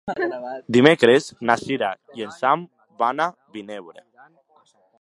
Dimecres 0.77 1.27
na 1.49 1.57
Sira 1.63 1.91
i 2.21 2.25
en 2.29 2.33
Sam 2.39 2.65
van 3.03 3.25
a 3.27 3.29
Vinebre. 3.59 4.05